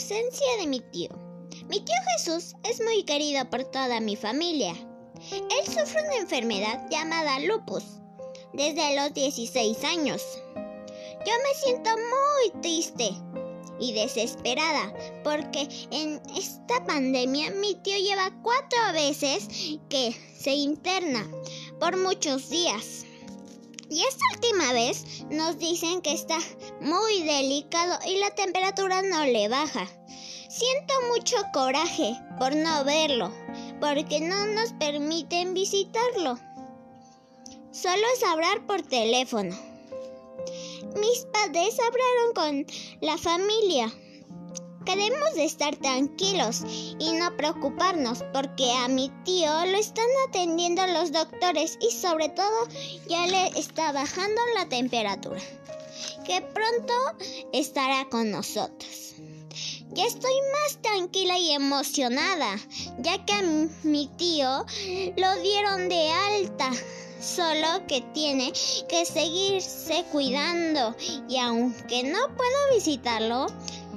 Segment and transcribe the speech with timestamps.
[0.00, 1.10] ausencia de mi tío.
[1.68, 4.72] Mi tío Jesús es muy querido por toda mi familia.
[5.30, 7.84] Él sufre una enfermedad llamada lupus
[8.54, 10.22] desde los 16 años.
[10.56, 13.10] Yo me siento muy triste
[13.78, 14.90] y desesperada
[15.22, 19.48] porque en esta pandemia mi tío lleva cuatro veces
[19.90, 21.30] que se interna
[21.78, 23.04] por muchos días.
[23.90, 26.38] Y esta última vez nos dicen que está
[26.80, 29.88] muy delicado y la temperatura no le baja.
[30.48, 33.32] Siento mucho coraje por no verlo,
[33.80, 36.38] porque no nos permiten visitarlo.
[37.72, 39.56] Solo es hablar por teléfono.
[40.96, 42.66] Mis padres hablaron con
[43.00, 43.92] la familia.
[44.92, 46.62] Queremos estar tranquilos
[46.98, 52.66] y no preocuparnos porque a mi tío lo están atendiendo los doctores y sobre todo
[53.06, 55.40] ya le está bajando la temperatura,
[56.26, 56.92] que pronto
[57.52, 59.14] estará con nosotros.
[59.90, 62.56] Ya estoy más tranquila y emocionada,
[62.98, 63.42] ya que a
[63.84, 64.66] mi tío
[65.16, 66.72] lo dieron de alta
[67.20, 68.52] solo que tiene
[68.88, 70.96] que seguirse cuidando
[71.28, 73.46] y aunque no puedo visitarlo,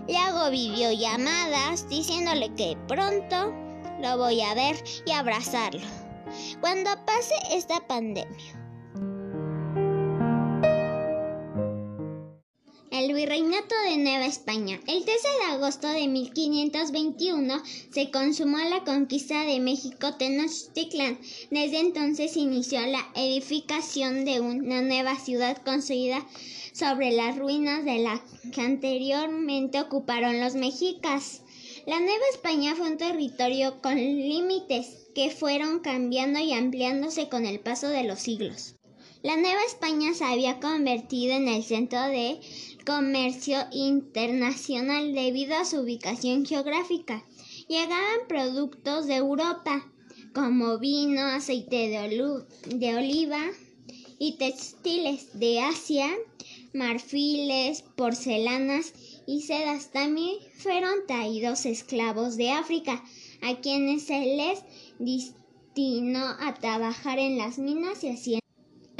[0.08, 3.54] le hago videollamadas diciéndole que pronto
[4.02, 5.82] lo voy a ver y abrazarlo
[6.62, 8.62] cuando pase esta pandemia.
[13.04, 14.80] El virreinato de Nueva España.
[14.88, 21.20] El 13 de agosto de 1521 se consumó la conquista de México Tenochtitlan.
[21.52, 26.26] Desde entonces inició la edificación de una nueva ciudad construida
[26.72, 31.42] sobre las ruinas de la que anteriormente ocuparon los mexicas.
[31.86, 37.59] La Nueva España fue un territorio con límites que fueron cambiando y ampliándose con el
[37.59, 38.76] paso de los siglos.
[39.23, 42.41] La Nueva España se había convertido en el centro de
[42.85, 47.25] comercio internacional debido a su ubicación geográfica.
[47.69, 49.89] Llegaban productos de Europa
[50.35, 53.39] como vino, aceite de, oliva
[54.19, 56.09] y textiles de Asia,
[56.73, 58.94] marfiles, porcelanas
[59.25, 59.94] y sedas.
[59.94, 63.01] También fueron traídos esclavos de África,
[63.41, 64.59] a quienes se les
[65.00, 68.43] destinó a trabajar en las minas y haciendas.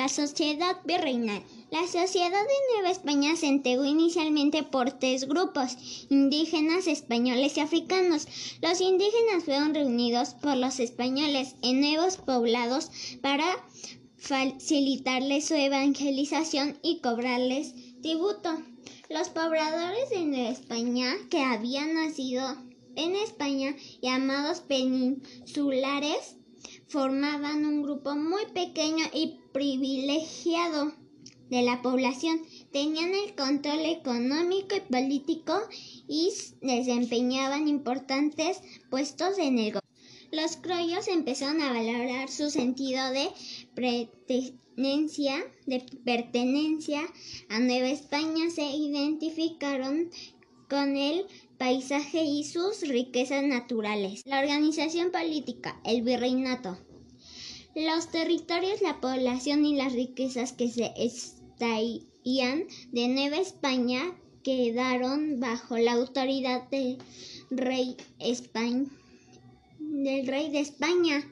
[0.04, 1.42] La sociedad virreinal.
[1.72, 5.78] La sociedad de Nueva España se integró inicialmente por tres grupos,
[6.10, 8.28] indígenas, españoles y africanos.
[8.62, 13.46] Los indígenas fueron reunidos por los españoles en nuevos poblados para
[14.18, 18.62] facilitarles su evangelización y cobrarles tributo.
[19.10, 22.58] Los pobladores de Nueva España que habían nacido
[22.98, 26.36] en España, llamados peninsulares,
[26.90, 30.94] formaban un grupo muy pequeño y privilegiado
[31.50, 32.42] de la población.
[32.72, 35.54] Tenían el control económico y político
[36.08, 36.32] y
[36.62, 38.60] desempeñaban importantes
[38.90, 39.80] puestos en el gobierno.
[40.32, 43.30] Los croyos empezaron a valorar su sentido de
[43.76, 45.36] pertenencia,
[45.68, 47.02] de pertenencia
[47.50, 50.10] a Nueva España, se identificaron
[50.68, 51.28] con el
[51.60, 54.24] paisaje y sus riquezas naturales.
[54.26, 56.80] La organización política, el virreinato.
[57.76, 65.78] Los territorios, la población y las riquezas que se extraían de Nueva España quedaron bajo
[65.78, 67.00] la autoridad del
[67.50, 67.98] rey
[69.80, 71.28] del rey de España.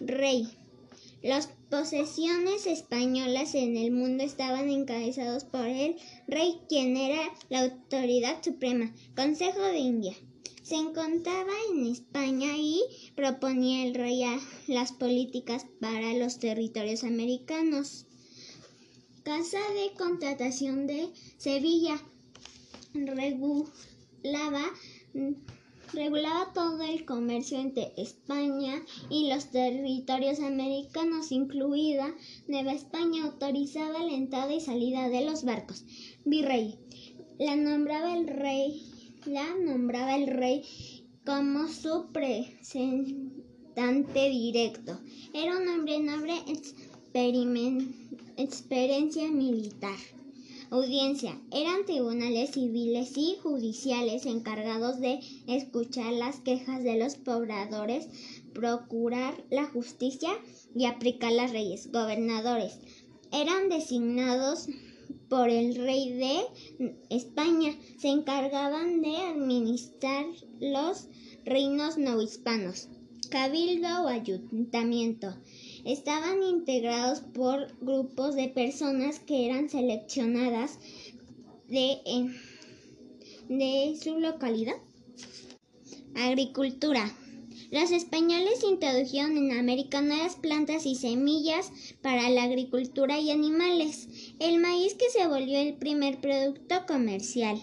[0.00, 0.48] Rey.
[1.22, 5.96] Las posesiones españolas en el mundo estaban encabezados por el
[6.26, 8.94] rey, quien era la autoridad suprema.
[9.14, 10.14] Consejo de India.
[10.68, 12.82] Se encontraba en España y
[13.16, 14.22] proponía el rey
[14.66, 18.04] las políticas para los territorios americanos.
[19.22, 21.08] Casa de Contratación de
[21.38, 21.98] Sevilla
[22.92, 24.62] regulaba
[25.94, 32.14] regulaba todo el comercio entre España y los territorios americanos, incluida
[32.46, 35.86] Nueva España, autorizaba la entrada y salida de los barcos.
[36.26, 36.78] Virrey.
[37.38, 38.82] La nombraba el rey,
[39.26, 40.64] la nombraba el rey
[41.24, 44.98] como su representante directo.
[45.34, 46.34] Era un hombre noble
[48.36, 49.96] experiencia militar.
[50.70, 51.40] Audiencia.
[51.50, 58.06] Eran tribunales civiles y judiciales encargados de escuchar las quejas de los pobladores,
[58.52, 60.28] procurar la justicia
[60.74, 61.90] y aplicar las leyes.
[61.90, 62.80] Gobernadores.
[63.32, 64.68] Eran designados
[65.28, 66.40] por el rey de
[67.10, 67.76] España.
[67.98, 70.26] Se encargaban de administrar
[70.60, 71.08] los
[71.44, 72.88] reinos no hispanos.
[73.30, 75.36] Cabildo o ayuntamiento
[75.84, 80.78] estaban integrados por grupos de personas que eran seleccionadas
[81.68, 81.98] de,
[83.48, 84.76] de su localidad.
[86.14, 87.14] Agricultura.
[87.70, 91.70] Los españoles introdujeron en América nuevas plantas y semillas
[92.00, 94.08] para la agricultura y animales.
[94.38, 97.60] El maíz que se volvió el primer producto comercial.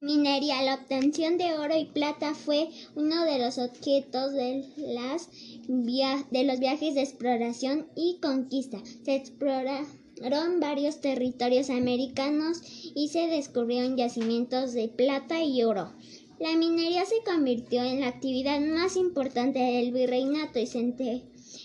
[0.00, 0.62] Minería.
[0.62, 5.28] La obtención de oro y plata fue uno de los objetos de, las
[5.66, 8.78] de los viajes de exploración y conquista.
[9.04, 12.60] Se exploraron varios territorios americanos
[12.94, 15.92] y se descubrieron yacimientos de plata y oro.
[16.40, 21.24] La minería se convirtió en la actividad más importante del virreinato y se,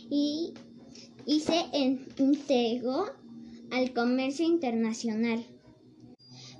[0.10, 0.54] y,
[1.40, 1.66] se
[2.18, 3.06] integró
[3.70, 5.46] al comercio internacional.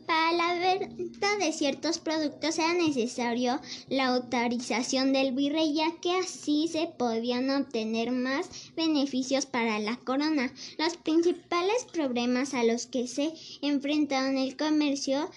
[0.06, 6.68] Para la venta de ciertos productos era necesario la autorización del virrey, ya que así
[6.68, 10.54] se podían obtener más beneficios para la corona.
[10.77, 13.33] Los principales problemas a los que se
[13.63, 15.31] enfrentaron el comercio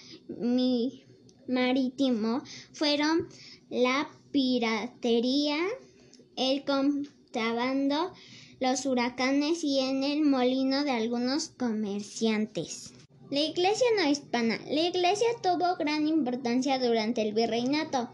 [1.47, 3.27] marítimo fueron
[3.69, 5.57] la piratería,
[6.35, 8.13] el contrabando,
[8.59, 12.93] los huracanes y en el molino de algunos comerciantes.
[13.29, 14.57] La iglesia no hispana.
[14.69, 18.09] La iglesia tuvo gran importancia durante el virreinato.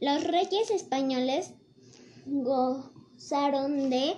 [0.00, 1.52] Los reyes españoles
[2.26, 4.16] gozaron de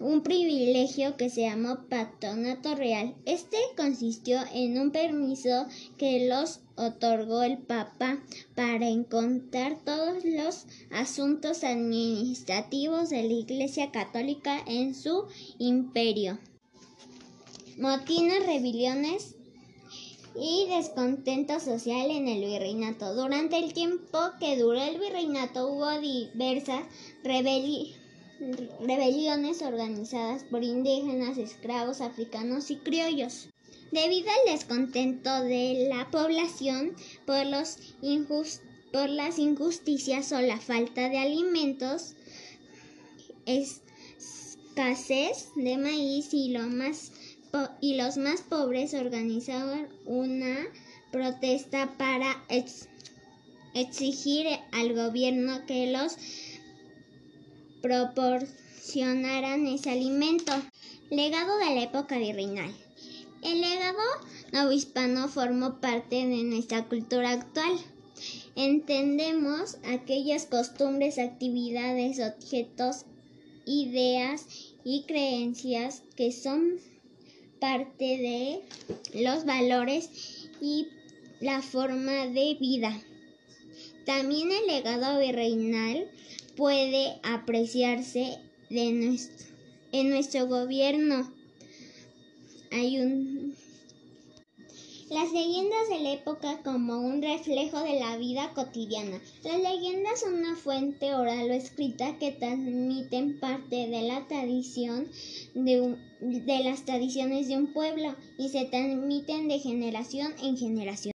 [0.00, 3.14] un privilegio que se llamó patronato real.
[3.24, 5.66] Este consistió en un permiso
[5.96, 8.22] que los otorgó el Papa
[8.54, 15.24] para encontrar todos los asuntos administrativos de la Iglesia Católica en su
[15.58, 16.38] imperio.
[17.76, 19.34] Motines, rebeliones
[20.40, 23.14] y descontento social en el virreinato.
[23.14, 26.84] Durante el tiempo que duró el virreinato hubo diversas
[27.24, 27.97] rebeliones
[28.80, 33.48] rebeliones organizadas por indígenas, esclavos africanos y criollos.
[33.90, 36.94] Debido al descontento de la población
[37.26, 37.78] por, los
[38.92, 42.14] por las injusticias o la falta de alimentos,
[43.46, 47.12] escasez de maíz y, lo más
[47.80, 50.66] y los más pobres organizaron una
[51.10, 52.44] protesta para
[53.74, 56.16] exigir al gobierno que los
[57.80, 60.52] proporcionaran ese alimento.
[61.10, 62.70] Legado de la época virreinal.
[63.42, 64.02] El legado
[64.52, 67.72] novohispano formó parte de nuestra cultura actual.
[68.56, 73.04] Entendemos aquellas costumbres, actividades, objetos,
[73.64, 74.46] ideas
[74.84, 76.80] y creencias que son
[77.60, 80.88] parte de los valores y
[81.40, 83.00] la forma de vida.
[84.04, 86.10] También el legado virreinal
[86.58, 88.36] puede apreciarse
[88.68, 91.32] en nuestro gobierno.
[92.72, 93.54] Hay un
[95.10, 99.18] las leyendas de la época como un reflejo de la vida cotidiana.
[99.42, 105.08] Las leyendas son una fuente oral o escrita que transmiten parte de la tradición
[105.54, 111.12] de, de las tradiciones de un pueblo y se transmiten de generación en generación.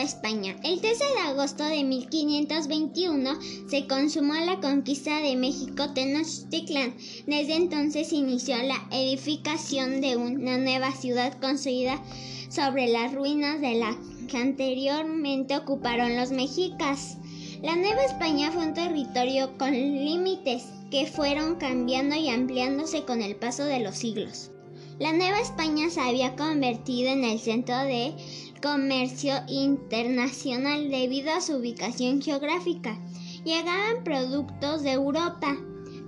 [0.00, 0.56] España.
[0.64, 3.38] El 13 de agosto de 1521
[3.68, 6.94] se consumó la conquista de México Tenochtitlan.
[7.26, 12.00] Desde entonces inició la edificación de una nueva ciudad construida
[12.48, 13.96] sobre las ruinas de la
[14.28, 17.18] que anteriormente ocuparon los mexicas.
[17.62, 23.36] La Nueva España fue un territorio con límites que fueron cambiando y ampliándose con el
[23.36, 24.50] paso de los siglos.
[24.98, 28.14] La Nueva España se había convertido en el centro de
[28.62, 32.98] comercio internacional debido a su ubicación geográfica.
[33.44, 35.56] Llegaban productos de Europa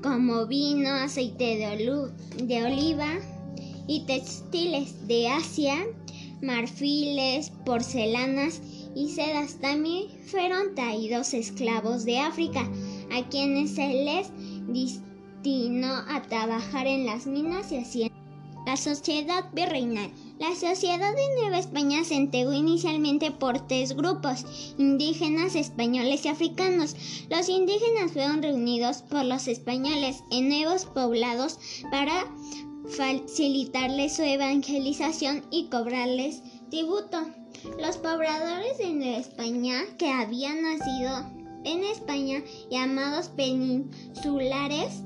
[0.03, 3.09] como vino, aceite de, oliva
[3.89, 5.75] y textiles de Asia,
[6.43, 8.61] marfiles, porcelanas
[8.95, 9.59] y sedas.
[9.61, 12.71] También fueron traídos esclavos de África,
[13.13, 14.31] a quienes se les
[14.69, 18.19] destinó a trabajar en las minas y haciendas.
[18.67, 20.11] La sociedad virreinal.
[20.41, 26.97] La sociedad de Nueva España se integró inicialmente por tres grupos, indígenas, españoles y africanos.
[27.31, 32.13] Los indígenas fueron reunidos por los españoles en nuevos poblados para
[32.89, 37.19] facilitarles su evangelización y cobrarles tributo.
[37.81, 41.31] Los pobladores de Nueva España que habían nacido
[41.65, 45.05] en España, llamados peninsulares,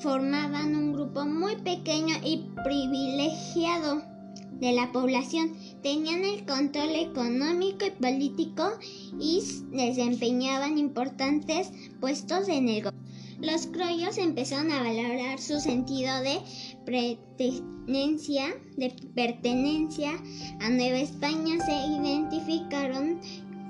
[0.00, 4.15] formaban un grupo muy pequeño y privilegiado
[4.60, 5.56] de la población.
[5.82, 8.78] Tenían el control económico y político
[9.20, 11.70] y desempeñaban importantes
[12.00, 13.06] puestos en el gobierno.
[13.40, 16.40] Los criollos empezaron a valorar su sentido de
[16.86, 18.46] pertenencia,
[18.78, 20.12] de pertenencia
[20.60, 23.20] a Nueva España, se identificaron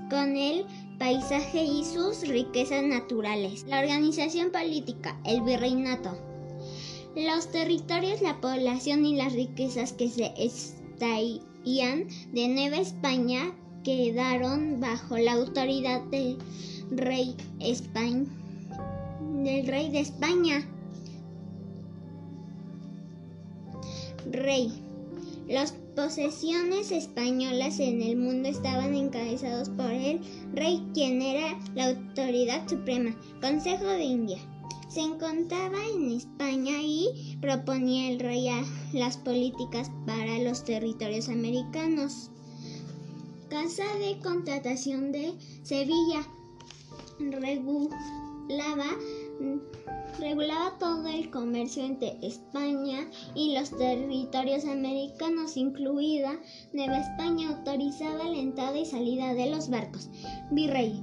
[0.08, 0.66] con el
[0.98, 3.64] paisaje y sus riquezas naturales.
[3.66, 6.25] La organización política, el virreinato.
[7.16, 15.16] Los territorios, la población y las riquezas que se extraían de Nueva España quedaron bajo
[15.16, 16.38] la autoridad del
[16.90, 18.26] rey España
[19.46, 20.68] del rey de España.
[24.30, 24.72] Rey.
[25.48, 30.20] Las posesiones españolas en el mundo estaban encabezados por el
[30.52, 33.16] rey, quien era la autoridad suprema.
[33.40, 34.38] Consejo de India.
[34.96, 38.48] Se encontraba en España y proponía el rey
[38.94, 42.30] las políticas para los territorios americanos.
[43.50, 45.34] Casa de Contratación de
[45.64, 46.26] Sevilla
[50.18, 56.40] regulaba todo el comercio entre España y los territorios americanos, incluida
[56.72, 60.08] Nueva España, autorizaba la entrada y salida de los barcos.
[60.52, 61.02] Virrey.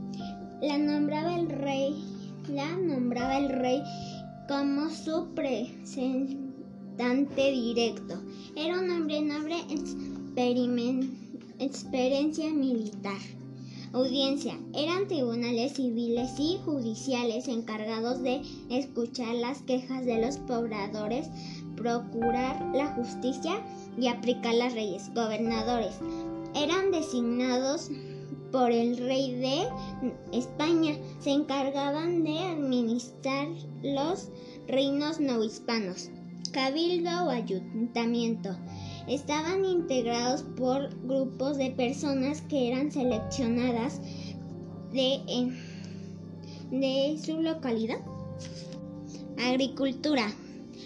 [0.64, 2.13] La nombraba el rey,
[2.50, 3.84] la nombraba el rey
[4.48, 8.20] como su representante directo.
[8.56, 9.58] Era un hombre noble
[11.60, 13.20] experiencia militar.
[13.94, 14.60] Audiencia.
[14.74, 21.30] Eran tribunales civiles y judiciales encargados de escuchar las quejas de los pobladores,
[21.76, 23.62] procurar la justicia
[23.98, 25.14] y aplicar las leyes.
[25.14, 25.94] Gobernadores.
[26.56, 27.90] Eran designados
[28.54, 29.68] por el rey de
[30.32, 30.96] España.
[31.20, 33.48] Se encargaban de administrar
[33.82, 34.30] los
[34.68, 36.12] reinos no hispanos.
[36.52, 38.56] Cabildo o ayuntamiento
[39.08, 44.00] estaban integrados por grupos de personas que eran seleccionadas
[44.94, 45.52] de,
[46.70, 47.98] de su localidad.
[49.40, 50.32] Agricultura.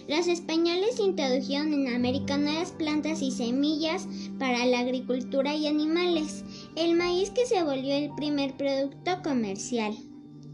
[0.08, 4.08] Los españoles introdujeron en América nuevas plantas y semillas
[4.40, 6.46] para la agricultura y animales.
[6.78, 9.98] El maíz que se volvió el primer producto comercial.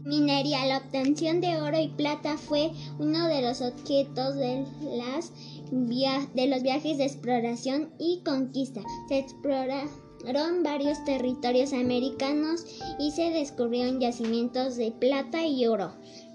[0.04, 0.64] Minería.
[0.64, 4.64] La obtención de oro y plata fue uno de los objetos de
[4.96, 5.32] las
[5.70, 8.80] de los viajes de exploración y conquista.
[9.08, 12.64] Se exploraron varios territorios americanos
[12.98, 15.92] y se descubrieron yacimientos de plata y oro.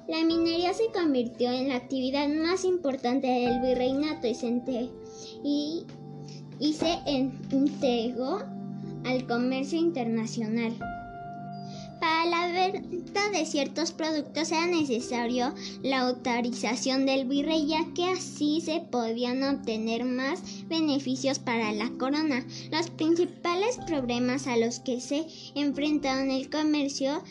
[0.08, 4.62] La minería se convirtió en la actividad más importante del virreinato y se,
[5.44, 5.84] y,
[6.60, 7.00] y se
[7.52, 8.59] integró
[9.06, 10.78] al comercio internacional.
[12.00, 15.54] Para la venta de ciertos productos era necesario
[15.84, 22.46] la autorización del virrey, ya que así se podían obtener más beneficios para la corona.
[22.72, 27.22] Los principales problemas a los que se enfrentaron el comercio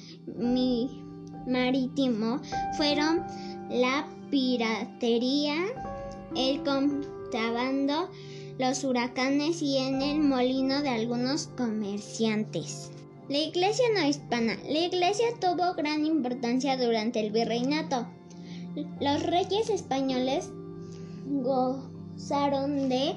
[1.47, 2.43] marítimo
[2.77, 3.25] fueron
[3.71, 5.57] la piratería,
[6.37, 8.11] el contrabando,
[8.59, 12.91] los huracanes y en el molino de algunos comerciantes.
[13.29, 14.57] La iglesia no hispana.
[14.65, 18.09] La iglesia tuvo gran importancia durante el virreinato.
[19.01, 20.51] Los reyes españoles
[22.19, 23.15] gozaron de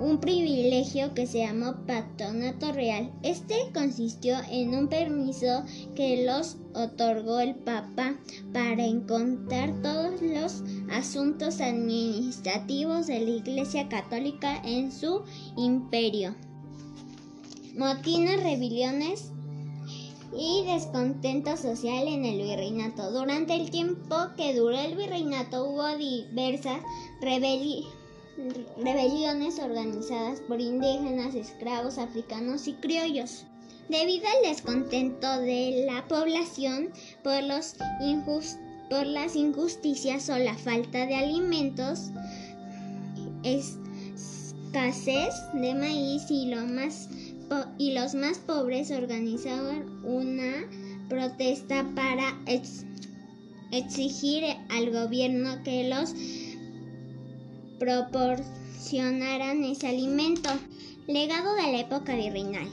[0.00, 3.12] un privilegio que se llamó patronato real.
[3.22, 5.64] Este consistió en un permiso
[5.94, 8.16] que los otorgó el Papa
[8.54, 15.24] para encontrar todos los asuntos administrativos de la Iglesia Católica en su
[15.56, 16.34] imperio.
[17.76, 19.30] Motines, rebeliones
[20.36, 23.10] y descontento social en el virreinato.
[23.12, 26.80] Durante el tiempo que duró el virreinato hubo diversas
[28.76, 33.44] rebeliones organizadas por indígenas, esclavos, africanos y criollos.
[33.88, 36.90] Debido al descontento de la población
[37.24, 37.74] por, los
[38.90, 42.10] por las injusticias o la falta de alimentos,
[43.42, 47.08] escasez de maíz y más
[47.78, 50.68] y los más pobres organizaron una
[51.08, 52.38] protesta para
[53.70, 56.14] exigir al gobierno que los
[57.78, 60.50] proporcionaran ese alimento.
[61.06, 62.68] Legado de la época virreinal.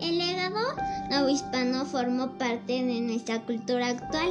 [0.00, 0.60] El legado
[1.10, 4.30] novohispano formó parte de nuestra cultura actual.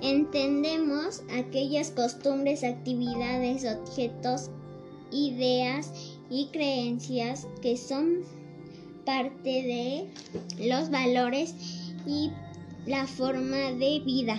[0.00, 4.50] Entendemos aquellas costumbres, actividades, objetos,
[5.10, 5.90] ideas
[6.30, 8.20] y creencias que son
[9.04, 10.08] parte
[10.58, 11.54] de los valores
[12.06, 12.30] y
[12.86, 14.38] la forma de vida.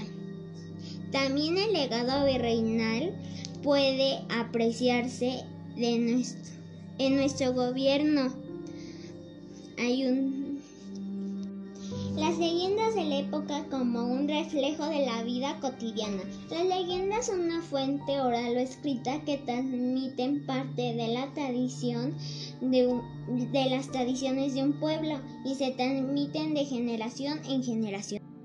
[1.11, 3.13] También el legado virreinal
[3.67, 5.43] puede apreciarse
[5.75, 6.23] de
[6.99, 8.33] en nuestro gobierno.
[9.77, 10.61] Hay un
[12.15, 16.23] Las leyendas de la época como un reflejo de la vida cotidiana.
[16.49, 22.13] Las leyendas son una fuente oral o escrita que transmiten parte de la tradición
[22.61, 23.01] de,
[23.51, 28.36] de las tradiciones de un pueblo y se transmiten de generación en generación.